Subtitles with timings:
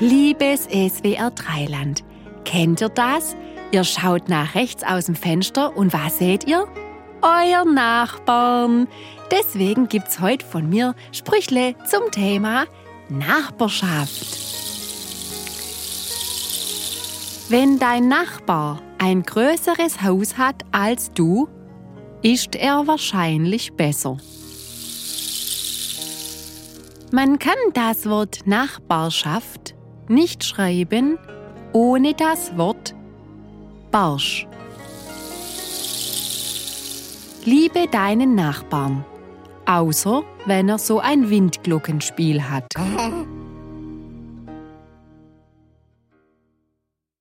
[0.00, 2.02] Liebes SWR Dreiland,
[2.44, 3.36] kennt ihr das?
[3.70, 6.66] Ihr schaut nach rechts aus dem Fenster und was seht ihr?
[7.22, 8.88] Euer Nachbarn.
[9.30, 12.64] Deswegen gibt's heute von mir Sprüchle zum Thema
[13.08, 14.36] Nachbarschaft.
[17.48, 21.48] Wenn dein Nachbar ein größeres Haus hat als du,
[22.20, 24.16] ist er wahrscheinlich besser.
[27.12, 29.76] Man kann das Wort Nachbarschaft
[30.08, 31.18] nicht schreiben
[31.72, 32.94] ohne das Wort
[33.90, 34.46] Barsch.
[37.44, 39.04] Liebe deinen Nachbarn,
[39.66, 42.66] außer wenn er so ein Windglockenspiel hat.